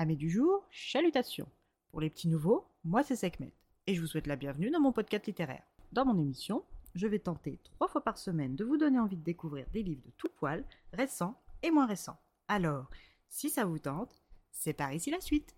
Amis 0.00 0.16
du 0.16 0.30
jour, 0.30 0.64
chalutations. 0.70 1.48
Pour 1.90 2.00
les 2.00 2.08
petits 2.08 2.28
nouveaux, 2.28 2.68
moi 2.84 3.02
c'est 3.02 3.16
Sekhmet 3.16 3.52
et 3.88 3.96
je 3.96 4.00
vous 4.00 4.06
souhaite 4.06 4.28
la 4.28 4.36
bienvenue 4.36 4.70
dans 4.70 4.78
mon 4.78 4.92
podcast 4.92 5.26
littéraire. 5.26 5.64
Dans 5.90 6.04
mon 6.04 6.16
émission, 6.16 6.62
je 6.94 7.08
vais 7.08 7.18
tenter 7.18 7.58
trois 7.64 7.88
fois 7.88 8.04
par 8.04 8.16
semaine 8.16 8.54
de 8.54 8.64
vous 8.64 8.76
donner 8.76 9.00
envie 9.00 9.16
de 9.16 9.24
découvrir 9.24 9.66
des 9.72 9.82
livres 9.82 10.04
de 10.06 10.12
tout 10.16 10.28
poil, 10.36 10.64
récents 10.92 11.42
et 11.64 11.72
moins 11.72 11.86
récents. 11.86 12.20
Alors, 12.46 12.88
si 13.28 13.50
ça 13.50 13.64
vous 13.64 13.80
tente, 13.80 14.22
c'est 14.52 14.72
par 14.72 14.92
ici 14.92 15.10
la 15.10 15.20
suite. 15.20 15.56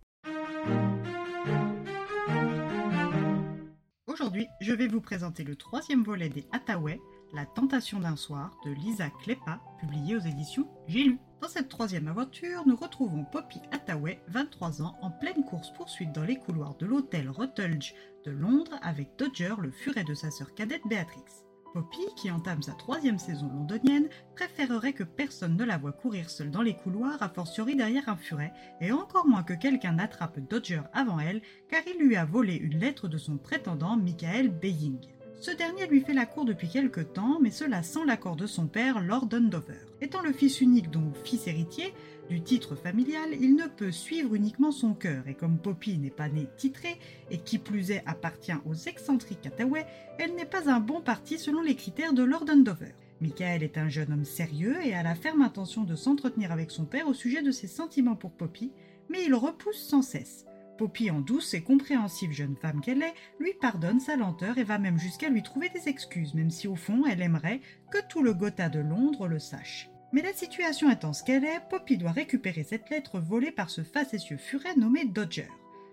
Aujourd'hui, 4.06 4.46
je 4.62 4.72
vais 4.72 4.88
vous 4.88 5.02
présenter 5.02 5.44
le 5.44 5.54
troisième 5.54 6.02
volet 6.02 6.30
des 6.30 6.46
Hathaway, 6.50 6.98
La 7.34 7.44
tentation 7.44 8.00
d'un 8.00 8.16
soir 8.16 8.58
de 8.64 8.70
Lisa 8.70 9.10
Klepa, 9.22 9.60
publié 9.80 10.16
aux 10.16 10.20
éditions 10.20 10.66
J'ai 10.88 11.04
lu. 11.04 11.18
Dans 11.40 11.48
cette 11.48 11.70
troisième 11.70 12.08
aventure, 12.08 12.66
nous 12.66 12.76
retrouvons 12.76 13.24
Poppy 13.24 13.60
Hathaway, 13.72 14.20
23 14.28 14.82
ans, 14.82 14.98
en 15.00 15.10
pleine 15.10 15.42
course-poursuite 15.42 16.12
dans 16.12 16.24
les 16.24 16.36
couloirs 16.36 16.76
de 16.76 16.84
l'hôtel 16.84 17.30
Rutledge 17.30 17.94
de 18.26 18.30
Londres 18.30 18.78
avec 18.82 19.16
Dodger, 19.16 19.54
le 19.58 19.70
furet 19.70 20.04
de 20.04 20.12
sa 20.12 20.30
sœur 20.30 20.54
cadette 20.54 20.86
Béatrix. 20.86 21.24
Poppy, 21.72 22.02
qui 22.16 22.30
entame 22.30 22.60
sa 22.60 22.72
troisième 22.72 23.18
saison 23.18 23.48
londonienne, 23.48 24.10
préférerait 24.34 24.92
que 24.92 25.04
personne 25.04 25.56
ne 25.56 25.64
la 25.64 25.78
voie 25.78 25.92
courir 25.92 26.28
seule 26.28 26.50
dans 26.50 26.60
les 26.60 26.76
couloirs, 26.76 27.22
a 27.22 27.30
fortiori 27.30 27.74
derrière 27.74 28.10
un 28.10 28.16
furet, 28.16 28.52
et 28.82 28.92
encore 28.92 29.26
moins 29.26 29.42
que 29.42 29.54
quelqu'un 29.54 29.92
n'attrape 29.92 30.40
Dodger 30.40 30.82
avant 30.92 31.20
elle, 31.20 31.40
car 31.70 31.80
il 31.86 32.04
lui 32.04 32.16
a 32.16 32.26
volé 32.26 32.56
une 32.56 32.78
lettre 32.78 33.08
de 33.08 33.16
son 33.16 33.38
prétendant 33.38 33.96
Michael 33.96 34.50
Baying. 34.50 35.00
Ce 35.40 35.50
dernier 35.50 35.86
lui 35.86 36.02
fait 36.02 36.12
la 36.12 36.26
cour 36.26 36.44
depuis 36.44 36.68
quelque 36.68 37.00
temps, 37.00 37.38
mais 37.40 37.50
cela 37.50 37.82
sans 37.82 38.04
l'accord 38.04 38.36
de 38.36 38.46
son 38.46 38.66
père, 38.66 39.00
Lord 39.00 39.24
Dundover. 39.24 39.86
Étant 40.02 40.20
le 40.20 40.34
fils 40.34 40.60
unique, 40.60 40.90
donc 40.90 41.16
fils 41.24 41.46
héritier, 41.46 41.94
du 42.28 42.42
titre 42.42 42.76
familial, 42.76 43.30
il 43.40 43.56
ne 43.56 43.66
peut 43.66 43.90
suivre 43.90 44.34
uniquement 44.34 44.70
son 44.70 44.92
cœur, 44.92 45.26
et 45.26 45.32
comme 45.32 45.56
Poppy 45.56 45.96
n'est 45.96 46.10
pas 46.10 46.28
née 46.28 46.46
titrée, 46.58 46.98
et 47.30 47.38
qui 47.38 47.56
plus 47.56 47.90
est 47.90 48.02
appartient 48.04 48.52
aux 48.66 48.74
excentriques 48.74 49.46
Hathaway, 49.46 49.86
elle 50.18 50.34
n'est 50.34 50.44
pas 50.44 50.70
un 50.70 50.78
bon 50.78 51.00
parti 51.00 51.38
selon 51.38 51.62
les 51.62 51.74
critères 51.74 52.12
de 52.12 52.22
Lord 52.22 52.44
Dundover. 52.44 52.94
Michael 53.22 53.62
est 53.62 53.78
un 53.78 53.88
jeune 53.88 54.12
homme 54.12 54.26
sérieux 54.26 54.76
et 54.84 54.92
a 54.92 55.02
la 55.02 55.14
ferme 55.14 55.40
intention 55.40 55.84
de 55.84 55.96
s'entretenir 55.96 56.52
avec 56.52 56.70
son 56.70 56.84
père 56.84 57.08
au 57.08 57.14
sujet 57.14 57.40
de 57.40 57.50
ses 57.50 57.66
sentiments 57.66 58.14
pour 58.14 58.32
Poppy, 58.32 58.72
mais 59.08 59.24
il 59.24 59.34
repousse 59.34 59.80
sans 59.80 60.02
cesse. 60.02 60.44
Poppy, 60.80 61.10
en 61.10 61.20
douce 61.20 61.52
et 61.52 61.60
compréhensive 61.60 62.32
jeune 62.32 62.56
femme 62.56 62.80
qu'elle 62.80 63.02
est, 63.02 63.12
lui 63.38 63.52
pardonne 63.60 64.00
sa 64.00 64.16
lenteur 64.16 64.56
et 64.56 64.64
va 64.64 64.78
même 64.78 64.98
jusqu'à 64.98 65.28
lui 65.28 65.42
trouver 65.42 65.68
des 65.68 65.90
excuses, 65.90 66.32
même 66.32 66.48
si 66.48 66.68
au 66.68 66.74
fond 66.74 67.04
elle 67.04 67.20
aimerait 67.20 67.60
que 67.90 67.98
tout 68.08 68.22
le 68.22 68.32
Gotha 68.32 68.70
de 68.70 68.80
Londres 68.80 69.28
le 69.28 69.38
sache. 69.38 69.90
Mais 70.14 70.22
la 70.22 70.32
situation 70.32 70.88
ce 71.12 71.22
qu'elle 71.22 71.44
est, 71.44 71.60
Poppy 71.68 71.98
doit 71.98 72.12
récupérer 72.12 72.62
cette 72.62 72.88
lettre 72.88 73.20
volée 73.20 73.50
par 73.50 73.68
ce 73.68 73.82
facétieux 73.82 74.38
furet 74.38 74.74
nommé 74.74 75.04
Dodger. 75.04 75.50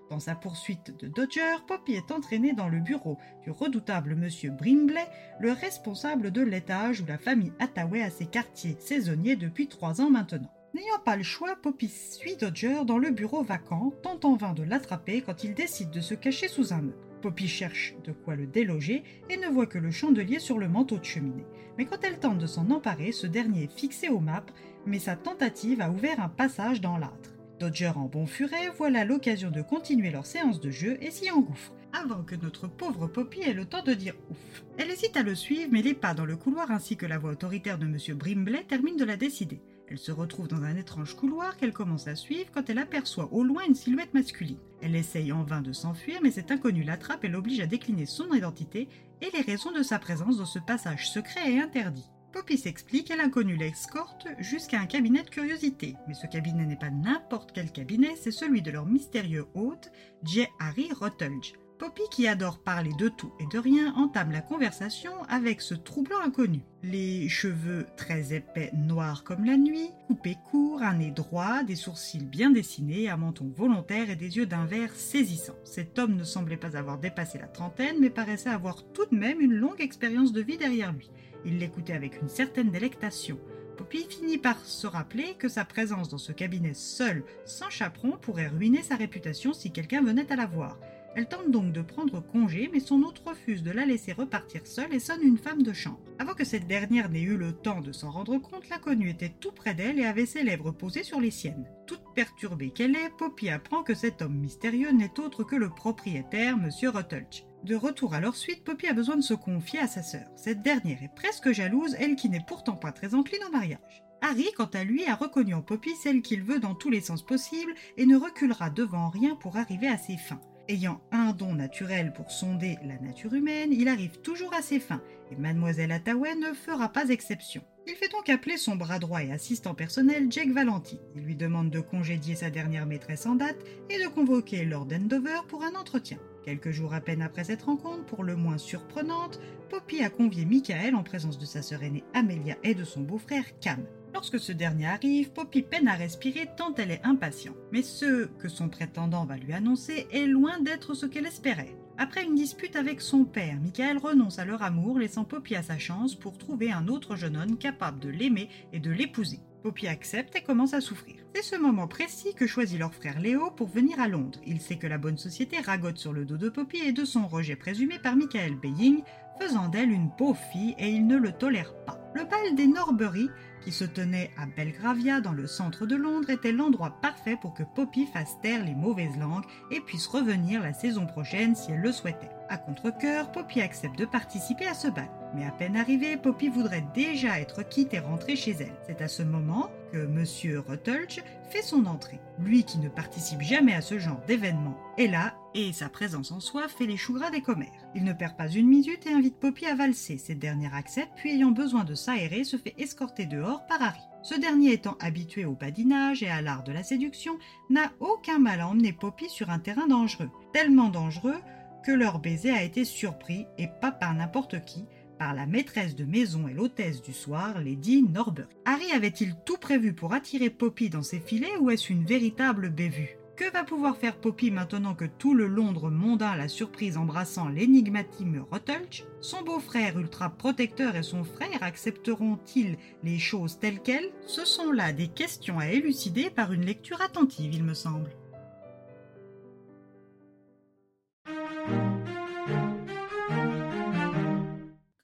Dans 0.10 0.22
sa 0.22 0.36
poursuite 0.36 0.98
de 0.98 1.10
Dodger, 1.10 1.58
Poppy 1.68 1.92
est 1.92 2.10
entraînée 2.14 2.54
dans 2.54 2.70
le 2.70 2.80
bureau 2.80 3.18
du 3.44 3.52
redoutable 3.52 4.16
monsieur 4.16 4.52
Brimbley, 4.52 5.06
le 5.42 5.52
responsable 5.52 6.32
de 6.32 6.42
l'étage 6.42 7.02
où 7.02 7.06
la 7.06 7.18
famille 7.18 7.52
Hathaway 7.60 8.04
a 8.04 8.10
ses 8.10 8.28
quartiers 8.28 8.78
saisonniers 8.80 9.36
depuis 9.36 9.68
trois 9.68 10.00
ans 10.00 10.10
maintenant. 10.10 10.57
N'ayant 10.78 11.00
pas 11.04 11.16
le 11.16 11.24
choix, 11.24 11.56
Poppy 11.56 11.90
suit 11.90 12.36
Dodger 12.36 12.82
dans 12.86 13.00
le 13.00 13.10
bureau 13.10 13.42
vacant, 13.42 13.92
tentant 14.04 14.34
en 14.34 14.36
vain 14.36 14.54
de 14.54 14.62
l'attraper 14.62 15.22
quand 15.22 15.44
il 15.44 15.56
décide 15.56 15.90
de 15.90 16.02
se 16.02 16.14
cacher 16.14 16.48
sous 16.48 16.72
un 16.72 16.84
meuble. 16.84 16.94
Poppy 17.24 17.48
cherche 17.48 17.96
de 18.04 18.12
quoi 18.12 18.36
le 18.36 18.46
déloger 18.46 19.02
et 19.28 19.38
ne 19.38 19.48
voit 19.48 19.66
que 19.66 19.80
le 19.80 19.90
chandelier 19.90 20.38
sur 20.38 20.60
le 20.60 20.68
manteau 20.68 21.00
de 21.00 21.04
cheminée. 21.04 21.48
Mais 21.80 21.86
quand 21.86 22.04
elle 22.04 22.20
tente 22.20 22.38
de 22.38 22.46
s'en 22.46 22.70
emparer, 22.70 23.12
ce 23.12 23.26
dernier 23.26 23.64
est 23.64 23.76
fixé 23.76 24.10
au 24.10 24.20
map, 24.20 24.46
mais 24.86 25.00
sa 25.00 25.16
tentative 25.16 25.82
a 25.82 25.90
ouvert 25.90 26.20
un 26.20 26.30
passage 26.30 26.80
dans 26.80 27.00
l'âtre. 27.00 27.34
Dodger 27.60 27.94
en 27.96 28.06
bon 28.06 28.28
furet, 28.28 28.70
voilà 28.78 29.04
l'occasion 29.04 29.50
de 29.50 29.64
continuer 29.64 30.12
leur 30.12 30.28
séance 30.28 30.62
de 30.62 30.70
jeu 30.70 31.00
et 31.02 31.10
s'y 31.10 31.32
engouffre, 31.32 31.74
avant 31.92 32.22
que 32.22 32.36
notre 32.36 32.68
pauvre 32.68 33.08
Poppy 33.08 33.42
ait 33.42 33.54
le 33.54 33.66
temps 33.66 33.84
de 33.84 33.96
dire 33.96 34.14
ouf. 34.30 34.64
Elle 34.78 34.92
hésite 34.92 35.18
à 35.18 35.24
le 35.24 35.34
suivre, 35.34 35.70
mais 35.72 35.82
les 35.82 35.96
pas 35.96 36.14
dans 36.14 36.26
le 36.26 36.38
couloir 36.38 36.70
ainsi 36.70 36.98
que 36.98 37.08
la 37.08 37.18
voix 37.18 37.32
autoritaire 37.32 37.80
de 37.80 37.88
M. 37.88 37.98
Brimbley 38.16 38.64
terminent 38.66 38.96
de 38.96 39.06
la 39.06 39.18
décider. 39.18 39.60
Elle 39.90 39.98
se 39.98 40.12
retrouve 40.12 40.48
dans 40.48 40.64
un 40.64 40.76
étrange 40.76 41.16
couloir 41.16 41.56
qu'elle 41.56 41.72
commence 41.72 42.08
à 42.08 42.16
suivre 42.16 42.50
quand 42.54 42.70
elle 42.70 42.78
aperçoit 42.78 43.32
au 43.32 43.44
loin 43.44 43.64
une 43.66 43.76
silhouette 43.76 44.14
masculine. 44.14 44.58
Elle 44.82 44.96
essaye 44.96 45.32
en 45.32 45.44
vain 45.44 45.62
de 45.62 45.72
s'enfuir, 45.72 46.20
mais 46.22 46.32
cet 46.32 46.52
inconnu 46.52 46.84
l'attrape 46.84 47.24
et 47.24 47.30
l'oblige 47.30 47.62
à 47.62 47.68
décliner 47.68 48.06
son 48.06 48.34
identité 48.34 48.90
et 49.22 49.30
les 49.34 49.42
raisons 49.42 49.72
de 49.72 49.84
sa 49.84 49.98
présence 49.98 50.38
dans 50.38 50.46
ce 50.46 50.60
passage 50.60 51.10
secret 51.10 51.54
et 51.54 51.60
interdit. 51.60 52.10
Poppy 52.34 52.58
s'explique 52.58 53.10
et 53.10 53.16
l'inconnu 53.16 53.56
l'escorte 53.56 54.28
jusqu'à 54.40 54.80
un 54.80 54.86
cabinet 54.86 55.24
de 55.24 55.30
curiosité. 55.30 55.96
Mais 56.08 56.14
ce 56.14 56.28
cabinet 56.28 56.66
n'est 56.66 56.76
pas 56.76 56.90
n'importe 56.90 57.54
quel 57.54 57.72
cabinet, 57.72 58.16
c'est 58.16 58.32
celui 58.32 58.62
de 58.62 58.72
leur 58.72 58.86
mystérieux 58.86 59.46
hôte, 59.56 59.92
J. 60.24 60.46
Harry 60.60 60.90
Rutledge. 61.00 61.54
Poppy, 61.78 62.02
qui 62.10 62.28
adore 62.28 62.58
parler 62.58 62.92
de 62.98 63.08
tout 63.08 63.32
et 63.40 63.46
de 63.46 63.60
rien, 63.60 63.94
entame 63.96 64.32
la 64.32 64.42
conversation 64.42 65.12
avec 65.30 65.62
ce 65.62 65.76
troublant 65.76 66.20
inconnu. 66.26 66.62
Les 66.82 67.30
cheveux 67.30 67.86
très 67.96 68.34
épais, 68.34 68.72
noirs 68.74 69.24
comme 69.24 69.46
la 69.46 69.58
nuit, 69.58 69.92
coupés 70.08 70.38
courts, 70.50 70.82
un 70.82 70.96
nez 70.96 71.12
droit, 71.12 71.62
des 71.64 71.76
sourcils 71.76 72.26
bien 72.26 72.50
dessinés, 72.50 73.10
un 73.10 73.18
menton 73.18 73.52
volontaire 73.56 74.10
et 74.10 74.16
des 74.16 74.38
yeux 74.38 74.48
d'un 74.48 74.66
vert 74.66 74.96
saisissant. 74.96 75.56
Cet 75.64 76.00
homme 76.00 76.16
ne 76.16 76.24
semblait 76.24 76.58
pas 76.58 76.76
avoir 76.76 76.98
dépassé 76.98 77.38
la 77.38 77.48
trentaine, 77.48 77.98
mais 78.00 78.10
paraissait 78.10 78.50
avoir 78.50 78.84
tout 78.94 79.06
de 79.12 79.18
même 79.18 79.40
une 79.40 79.54
longue 79.54 79.82
expérience 79.82 80.32
de 80.32 80.42
vie 80.42 80.58
derrière 80.58 80.94
lui. 80.94 81.12
Il 81.46 81.60
l'écoutait 81.60 81.94
avec 81.94 82.20
une 82.20 82.30
certaine 82.30 82.72
délectation. 82.72 83.38
Poppy 83.78 84.08
finit 84.10 84.40
par 84.40 84.60
se 84.66 84.88
rappeler 84.88 85.36
que 85.38 85.48
sa 85.48 85.64
présence 85.64 86.10
dans 86.10 86.18
ce 86.18 86.32
cabinet 86.32 86.74
seul, 86.74 87.24
sans 87.46 87.70
chaperon, 87.70 88.18
pourrait 88.20 88.48
ruiner 88.48 88.82
sa 88.82 88.96
réputation 88.96 89.54
si 89.54 89.72
quelqu'un 89.72 90.02
venait 90.02 90.32
à 90.32 90.36
la 90.36 90.48
voir. 90.48 90.80
Elle 91.18 91.28
tente 91.28 91.50
donc 91.50 91.74
de 91.74 91.82
prendre 91.82 92.20
congé, 92.22 92.70
mais 92.72 92.80
son 92.80 93.02
hôte 93.02 93.24
refuse 93.26 93.64
de 93.64 93.72
la 93.72 93.88
laisser 93.88 94.14
repartir 94.14 94.68
seule 94.68 94.94
et 94.94 95.00
sonne 95.00 95.24
une 95.24 95.40
femme 95.40 95.64
de 95.64 95.74
chambre. 95.74 96.00
Avant 96.20 96.36
que 96.36 96.46
cette 96.46 96.68
dernière 96.68 97.10
n'ait 97.10 97.24
eu 97.24 97.38
le 97.38 97.54
temps 97.54 97.82
de 97.82 97.92
s'en 97.92 98.12
rendre 98.12 98.38
compte, 98.38 98.70
l'inconnue 98.70 99.10
était 99.10 99.34
tout 99.40 99.52
près 99.52 99.74
d'elle 99.74 99.98
et 99.98 100.06
avait 100.06 100.28
ses 100.28 100.44
lèvres 100.44 100.70
posées 100.70 101.02
sur 101.02 101.20
les 101.20 101.32
siennes. 101.32 101.66
Toute 101.88 102.04
perturbée 102.14 102.70
qu'elle 102.70 102.96
est, 102.96 103.10
Poppy 103.18 103.50
apprend 103.50 103.82
que 103.82 103.96
cet 103.96 104.22
homme 104.22 104.38
mystérieux 104.38 104.92
n'est 104.92 105.20
autre 105.20 105.44
que 105.44 105.56
le 105.56 105.72
propriétaire, 105.72 106.54
M. 106.54 106.70
Rutledge. 106.88 107.46
De 107.64 107.74
retour 107.74 108.14
à 108.14 108.20
leur 108.20 108.36
suite, 108.36 108.64
Poppy 108.64 108.86
a 108.86 108.94
besoin 108.94 109.16
de 109.16 109.22
se 109.22 109.34
confier 109.34 109.80
à 109.80 109.88
sa 109.88 110.04
sœur. 110.04 110.28
Cette 110.36 110.62
dernière 110.62 111.02
est 111.02 111.16
presque 111.16 111.52
jalouse, 111.52 111.96
elle 111.98 112.16
qui 112.16 112.30
n'est 112.30 112.46
pourtant 112.48 112.76
pas 112.76 112.92
très 112.92 113.16
encline 113.16 113.44
au 113.48 113.52
mariage. 113.52 114.04
Harry, 114.22 114.50
quant 114.56 114.70
à 114.72 114.84
lui, 114.84 115.04
a 115.06 115.16
reconnu 115.16 115.56
en 115.56 115.64
Poppy 115.64 115.96
celle 115.96 116.22
qu'il 116.22 116.44
veut 116.44 116.60
dans 116.60 116.76
tous 116.76 116.92
les 116.92 117.02
sens 117.02 117.26
possibles 117.26 117.74
et 117.98 118.06
ne 118.06 118.18
reculera 118.18 118.70
devant 118.70 119.10
rien 119.10 119.36
pour 119.36 119.58
arriver 119.58 119.88
à 119.88 119.98
ses 119.98 120.18
fins. 120.18 120.42
Ayant 120.70 121.00
un 121.12 121.32
don 121.32 121.54
naturel 121.54 122.12
pour 122.12 122.30
sonder 122.30 122.78
la 122.84 123.00
nature 123.00 123.34
humaine, 123.34 123.72
il 123.72 123.88
arrive 123.88 124.20
toujours 124.20 124.54
à 124.54 124.62
ses 124.62 124.82
fins, 124.82 125.02
et 125.32 125.36
mademoiselle 125.38 125.94
Hathaway 125.94 126.36
ne 126.36 126.52
fera 126.54 126.90
pas 126.90 127.08
exception. 127.08 127.64
Il 127.88 127.94
fait 127.94 128.12
donc 128.12 128.28
appeler 128.28 128.58
son 128.58 128.76
bras 128.76 129.00
droit 129.00 129.24
et 129.24 129.32
assistant 129.32 129.74
personnel 129.74 130.30
Jake 130.30 130.52
Valenti. 130.52 131.00
Il 131.16 131.22
lui 131.22 131.38
demande 131.38 131.70
de 131.70 131.80
congédier 131.80 132.36
sa 132.36 132.50
dernière 132.50 132.86
maîtresse 132.86 133.26
en 133.26 133.36
date 133.36 133.64
et 133.90 133.98
de 134.04 134.10
convoquer 134.10 134.66
Lord 134.66 134.90
Endover 134.92 135.40
pour 135.48 135.64
un 135.64 135.74
entretien. 135.76 136.18
Quelques 136.44 136.72
jours 136.72 136.94
à 136.94 137.00
peine 137.00 137.22
après 137.22 137.46
cette 137.46 137.62
rencontre, 137.62 138.04
pour 138.04 138.26
le 138.26 138.36
moins 138.36 138.58
surprenante, 138.58 139.40
Poppy 139.70 140.04
a 140.04 140.10
convié 140.10 140.44
Michael 140.44 140.96
en 140.96 141.04
présence 141.04 141.38
de 141.38 141.46
sa 141.46 141.62
sœur 141.62 141.84
aînée 141.84 142.04
Amelia 142.14 142.58
et 142.64 142.76
de 142.76 142.84
son 142.84 143.02
beau-frère 143.02 143.46
Cam. 143.62 143.86
Lorsque 144.14 144.40
ce 144.40 144.52
dernier 144.52 144.88
arrive, 144.88 145.32
Poppy 145.32 145.62
peine 145.62 145.88
à 145.88 145.94
respirer 145.94 146.50
tant 146.58 146.74
elle 146.76 146.92
est 146.92 147.06
impatiente. 147.06 147.56
Mais 147.72 147.82
ce 147.82 148.26
que 148.26 148.50
son 148.50 148.70
prétendant 148.70 149.26
va 149.26 149.38
lui 149.38 149.54
annoncer 149.54 150.08
est 150.12 150.26
loin 150.26 150.60
d'être 150.60 150.94
ce 150.94 151.06
qu'elle 151.06 151.26
espérait. 151.26 151.76
Après 152.00 152.24
une 152.24 152.36
dispute 152.36 152.76
avec 152.76 153.02
son 153.02 153.26
père, 153.26 153.60
Michael 153.60 153.98
renonce 153.98 154.38
à 154.38 154.46
leur 154.46 154.62
amour, 154.62 155.00
laissant 155.00 155.24
Poppy 155.24 155.56
à 155.56 155.64
sa 155.64 155.80
chance 155.80 156.14
pour 156.14 156.38
trouver 156.38 156.72
un 156.72 156.88
autre 156.88 157.16
jeune 157.16 157.36
homme 157.36 157.58
capable 157.58 158.00
de 158.00 158.10
l'aimer 158.10 158.50
et 158.72 158.80
de 158.80 158.92
l'épouser. 158.92 159.40
Poppy 159.64 159.88
accepte 159.88 160.36
et 160.36 160.42
commence 160.42 160.74
à 160.74 160.82
souffrir. 160.82 161.16
C'est 161.34 161.42
ce 161.42 161.56
moment 161.56 161.88
précis 161.88 162.34
que 162.36 162.48
choisit 162.48 162.80
leur 162.80 162.94
frère 162.94 163.20
Léo 163.20 163.52
pour 163.52 163.68
venir 163.68 164.00
à 164.00 164.08
Londres. 164.08 164.40
Il 164.46 164.62
sait 164.62 164.78
que 164.78 164.88
la 164.88 164.98
bonne 164.98 165.18
société 165.18 165.60
ragote 165.60 165.98
sur 165.98 166.14
le 166.14 166.26
dos 166.26 166.38
de 166.38 166.50
Poppy 166.50 166.78
et 166.78 166.92
de 166.92 167.04
son 167.04 167.28
rejet 167.28 167.56
présumé 167.56 168.00
par 168.00 168.16
Michael 168.16 168.56
Baying, 168.56 169.02
faisant 169.40 169.68
d'elle 169.68 169.92
une 169.92 170.10
pauvre 170.10 170.40
fille 170.52 170.76
et 170.78 170.90
il 170.90 171.08
ne 171.08 171.18
le 171.18 171.32
tolère 171.32 171.74
pas. 171.86 172.00
Le 172.14 172.24
bal 172.24 172.56
des 172.56 172.68
Norbury, 172.68 173.30
qui 173.62 173.72
se 173.72 173.84
tenait 173.84 174.32
à 174.38 174.46
Belgravia 174.46 175.22
dans 175.22 175.34
le 175.34 175.46
centre 175.46 175.86
de 175.86 175.96
Londres, 175.96 176.30
était 176.30 176.52
l'endroit 176.52 176.98
parfait 177.02 177.38
pour 177.40 177.54
que 177.54 177.64
Poppy 177.64 178.06
fasse 178.08 178.40
taire 178.42 178.64
les 178.66 178.74
mauvaises 178.74 179.18
langues 179.20 179.46
et 179.72 179.82
puisse 179.82 180.08
revenir 180.08 180.62
la 180.62 180.74
saison 180.74 181.06
prochaine 181.06 181.56
si 181.56 181.72
elle 181.72 181.82
le 181.82 181.92
souhaitait. 181.92 182.30
À 182.50 182.58
contre-coeur, 182.58 183.32
Poppy 183.32 183.62
accepte 183.62 184.00
de 184.00 184.06
participer 184.06 184.66
à 184.66 184.74
ce 184.74 184.88
bal. 184.88 185.10
Mais 185.36 185.46
à 185.46 185.52
peine 185.52 185.76
arrivée, 185.76 186.18
Poppy 186.18 186.48
voudrait 186.48 186.86
déjà 186.96 187.40
être 187.40 187.62
quitte 187.62 187.94
et 187.94 188.00
rentrer 188.00 188.36
chez 188.36 188.56
elle. 188.60 188.74
C'est 188.88 189.02
à 189.02 189.08
ce 189.08 189.22
moment 189.22 189.70
que 189.92 190.06
Monsieur 190.06 190.60
Rutledge 190.60 191.22
fait 191.50 191.62
son 191.62 191.86
entrée. 191.86 192.20
Lui 192.40 192.64
qui 192.64 192.80
ne 192.80 192.90
participe 192.90 193.42
jamais 193.42 193.74
à 193.74 193.82
ce 193.82 194.00
genre 194.00 194.22
d'événement 194.28 194.78
est 194.98 195.08
là 195.08 195.36
et 195.58 195.74
sa 195.74 195.90
présence 195.90 196.32
en 196.32 196.40
soi 196.40 196.68
fait 196.68 196.86
les 196.86 196.98
choux 196.98 197.14
gras 197.14 197.32
des 197.32 197.42
commères. 197.42 197.88
Il 197.96 198.04
ne 198.04 198.14
perd 198.14 198.38
pas 198.38 198.48
une 198.48 198.68
minute 198.68 199.08
et 199.08 199.14
invite 199.14 199.40
Poppy 199.40 199.66
à 199.66 199.74
valser. 199.74 200.20
Cette 200.20 200.38
dernière 200.38 200.76
accepte, 200.76 201.12
puis 201.16 201.32
ayant 201.32 201.50
besoin 201.50 201.84
de 201.84 201.96
s'aérer, 201.96 202.44
se 202.44 202.58
fait 202.58 202.76
escorter 202.78 203.26
dehors 203.26 203.66
par 203.66 203.82
Harry. 203.82 204.00
Ce 204.22 204.40
dernier 204.40 204.74
étant 204.74 204.98
habitué 205.00 205.46
au 205.46 205.54
badinage 205.54 206.22
et 206.22 206.30
à 206.30 206.44
l'art 206.44 206.64
de 206.64 206.72
la 206.72 206.84
séduction, 206.84 207.40
n'a 207.72 207.92
aucun 208.00 208.38
mal 208.38 208.62
à 208.62 208.68
emmener 208.68 208.94
Poppy 208.94 209.30
sur 209.30 209.50
un 209.50 209.58
terrain 209.58 209.88
dangereux. 209.88 210.30
Tellement 210.54 210.90
dangereux 210.90 211.38
que 211.84 211.92
leur 211.92 212.20
baiser 212.20 212.52
a 212.52 212.64
été 212.64 212.86
surpris, 212.86 213.48
et 213.58 213.68
pas 213.82 213.92
par 213.92 214.14
n'importe 214.14 214.64
qui, 214.64 214.86
par 215.18 215.34
la 215.34 215.48
maîtresse 215.48 215.96
de 215.96 216.06
maison 216.06 216.48
et 216.48 216.54
l'hôtesse 216.54 217.02
du 217.02 217.14
soir, 217.14 217.60
Lady 217.60 218.04
Norbury. 218.04 218.48
Harry 218.66 218.92
avait-il 218.92 219.36
tout 219.44 219.58
prévu 219.58 219.94
pour 219.94 220.14
attirer 220.14 220.52
Poppy 220.52 220.92
dans 220.92 221.02
ses 221.02 221.20
filets 221.20 221.58
ou 221.60 221.72
est-ce 221.72 221.92
une 221.92 222.06
véritable 222.06 222.70
bévue? 222.70 223.17
Que 223.38 223.52
va 223.52 223.64
pouvoir 223.64 223.98
faire 223.98 224.18
Poppy 224.18 224.50
maintenant 224.50 224.96
que 224.96 225.06
tout 225.06 225.36
le 225.36 225.46
Londres 225.46 225.92
mondain 225.92 226.36
l'a 226.36 226.48
surprise 226.48 226.98
embrassant 226.98 227.50
l'énigmatime 227.50 228.44
Rotulch 228.50 229.04
Son 229.22 229.44
beau-frère 229.44 230.00
ultra 230.00 230.32
protecteur 230.32 230.96
et 230.96 231.04
son 231.04 231.24
frère 231.24 231.62
accepteront-ils 231.62 232.78
les 233.04 233.20
choses 233.20 233.60
telles 233.60 233.80
quelles? 233.84 234.12
Ce 234.26 234.44
sont 234.44 234.72
là 234.72 234.92
des 234.92 235.08
questions 235.08 235.60
à 235.60 235.68
élucider 235.68 236.32
par 236.32 236.52
une 236.52 236.66
lecture 236.66 237.00
attentive, 237.00 237.54
il 237.54 237.64
me 237.64 237.76
semble. 237.76 238.10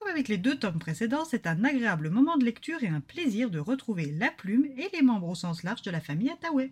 avec 0.09 0.27
les 0.27 0.37
deux 0.37 0.55
tomes 0.55 0.77
précédents, 0.77 1.25
c'est 1.25 1.47
un 1.47 1.63
agréable 1.63 2.11
moment 2.11 2.37
de 2.37 2.45
lecture 2.45 2.83
et 2.83 2.87
un 2.87 3.01
plaisir 3.01 3.49
de 3.49 3.57
retrouver 3.57 4.11
la 4.11 4.29
plume 4.29 4.67
et 4.77 4.87
les 4.93 5.01
membres 5.01 5.29
au 5.29 5.35
sens 5.35 5.63
large 5.63 5.81
de 5.81 5.89
la 5.89 5.99
famille 5.99 6.29
Attaway. 6.29 6.71